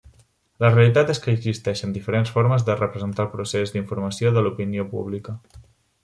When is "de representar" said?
2.69-3.25